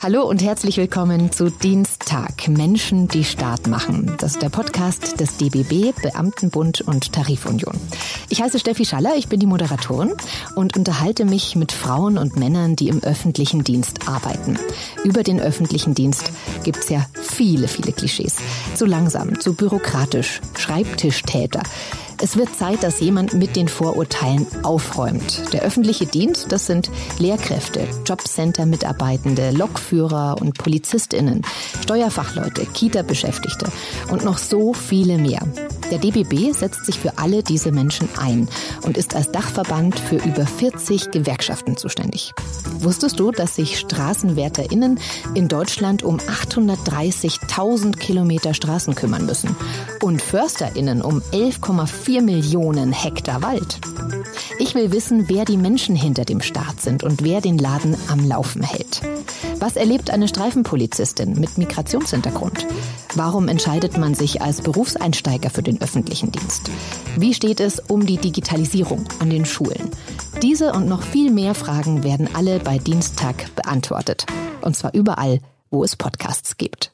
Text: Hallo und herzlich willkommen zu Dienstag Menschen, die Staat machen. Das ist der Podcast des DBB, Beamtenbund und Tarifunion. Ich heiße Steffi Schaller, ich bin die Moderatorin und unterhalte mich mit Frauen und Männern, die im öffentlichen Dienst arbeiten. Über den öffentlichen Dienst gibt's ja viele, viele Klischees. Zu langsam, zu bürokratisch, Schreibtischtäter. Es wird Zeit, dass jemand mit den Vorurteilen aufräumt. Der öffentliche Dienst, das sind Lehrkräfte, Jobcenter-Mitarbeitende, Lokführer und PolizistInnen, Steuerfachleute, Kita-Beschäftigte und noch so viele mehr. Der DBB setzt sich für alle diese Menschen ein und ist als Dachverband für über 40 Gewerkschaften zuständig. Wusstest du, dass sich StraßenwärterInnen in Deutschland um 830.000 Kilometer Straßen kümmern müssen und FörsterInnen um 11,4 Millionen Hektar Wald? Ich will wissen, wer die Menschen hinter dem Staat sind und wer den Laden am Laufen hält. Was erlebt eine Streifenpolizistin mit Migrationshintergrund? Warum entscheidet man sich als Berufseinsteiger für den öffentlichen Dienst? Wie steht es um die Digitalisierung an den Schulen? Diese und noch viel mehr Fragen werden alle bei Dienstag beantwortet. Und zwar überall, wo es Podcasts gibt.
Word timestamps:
Hallo 0.00 0.22
und 0.22 0.44
herzlich 0.44 0.76
willkommen 0.76 1.32
zu 1.32 1.50
Dienstag 1.50 2.46
Menschen, 2.46 3.08
die 3.08 3.24
Staat 3.24 3.66
machen. 3.66 4.14
Das 4.20 4.34
ist 4.34 4.42
der 4.42 4.48
Podcast 4.48 5.18
des 5.18 5.38
DBB, 5.38 5.92
Beamtenbund 6.00 6.82
und 6.82 7.12
Tarifunion. 7.12 7.74
Ich 8.28 8.40
heiße 8.40 8.60
Steffi 8.60 8.84
Schaller, 8.84 9.16
ich 9.16 9.26
bin 9.26 9.40
die 9.40 9.46
Moderatorin 9.46 10.12
und 10.54 10.76
unterhalte 10.76 11.24
mich 11.24 11.56
mit 11.56 11.72
Frauen 11.72 12.16
und 12.16 12.36
Männern, 12.36 12.76
die 12.76 12.86
im 12.88 13.02
öffentlichen 13.02 13.64
Dienst 13.64 14.08
arbeiten. 14.08 14.56
Über 15.02 15.24
den 15.24 15.40
öffentlichen 15.40 15.94
Dienst 15.94 16.30
gibt's 16.62 16.90
ja 16.90 17.04
viele, 17.14 17.66
viele 17.66 17.90
Klischees. 17.90 18.36
Zu 18.76 18.86
langsam, 18.86 19.40
zu 19.40 19.54
bürokratisch, 19.54 20.40
Schreibtischtäter. 20.56 21.64
Es 22.20 22.36
wird 22.36 22.56
Zeit, 22.56 22.82
dass 22.82 22.98
jemand 22.98 23.34
mit 23.34 23.54
den 23.54 23.68
Vorurteilen 23.68 24.46
aufräumt. 24.64 25.52
Der 25.52 25.62
öffentliche 25.62 26.04
Dienst, 26.04 26.50
das 26.50 26.66
sind 26.66 26.90
Lehrkräfte, 27.18 27.86
Jobcenter-Mitarbeitende, 28.04 29.52
Lokführer 29.52 30.36
und 30.40 30.58
PolizistInnen, 30.58 31.42
Steuerfachleute, 31.82 32.66
Kita-Beschäftigte 32.66 33.66
und 34.10 34.24
noch 34.24 34.38
so 34.38 34.72
viele 34.72 35.16
mehr. 35.16 35.42
Der 35.90 35.98
DBB 35.98 36.52
setzt 36.52 36.84
sich 36.84 36.98
für 36.98 37.16
alle 37.16 37.42
diese 37.42 37.72
Menschen 37.72 38.08
ein 38.18 38.46
und 38.82 38.98
ist 38.98 39.16
als 39.16 39.32
Dachverband 39.32 39.98
für 39.98 40.16
über 40.16 40.46
40 40.46 41.10
Gewerkschaften 41.10 41.78
zuständig. 41.78 42.34
Wusstest 42.80 43.18
du, 43.18 43.30
dass 43.30 43.56
sich 43.56 43.78
StraßenwärterInnen 43.78 45.00
in 45.34 45.48
Deutschland 45.48 46.02
um 46.02 46.18
830.000 46.18 47.96
Kilometer 47.96 48.52
Straßen 48.52 48.94
kümmern 48.94 49.24
müssen 49.24 49.56
und 50.02 50.20
FörsterInnen 50.20 51.00
um 51.00 51.22
11,4 51.32 52.20
Millionen 52.20 52.92
Hektar 52.92 53.42
Wald? 53.42 53.80
Ich 54.58 54.74
will 54.74 54.92
wissen, 54.92 55.28
wer 55.28 55.46
die 55.46 55.56
Menschen 55.56 55.96
hinter 55.96 56.24
dem 56.24 56.42
Staat 56.42 56.82
sind 56.82 57.02
und 57.02 57.24
wer 57.24 57.40
den 57.40 57.56
Laden 57.56 57.96
am 58.08 58.26
Laufen 58.28 58.62
hält. 58.62 59.00
Was 59.58 59.76
erlebt 59.76 60.10
eine 60.10 60.28
Streifenpolizistin 60.28 61.40
mit 61.40 61.56
Migrationshintergrund? 61.56 62.66
Warum 63.18 63.48
entscheidet 63.48 63.98
man 63.98 64.14
sich 64.14 64.42
als 64.42 64.62
Berufseinsteiger 64.62 65.50
für 65.50 65.64
den 65.64 65.82
öffentlichen 65.82 66.30
Dienst? 66.30 66.70
Wie 67.16 67.34
steht 67.34 67.58
es 67.58 67.80
um 67.80 68.06
die 68.06 68.16
Digitalisierung 68.16 69.06
an 69.18 69.28
den 69.28 69.44
Schulen? 69.44 69.90
Diese 70.40 70.72
und 70.72 70.86
noch 70.86 71.02
viel 71.02 71.32
mehr 71.32 71.56
Fragen 71.56 72.04
werden 72.04 72.28
alle 72.32 72.60
bei 72.60 72.78
Dienstag 72.78 73.52
beantwortet. 73.56 74.24
Und 74.60 74.76
zwar 74.76 74.94
überall, 74.94 75.40
wo 75.68 75.82
es 75.82 75.96
Podcasts 75.96 76.58
gibt. 76.58 76.92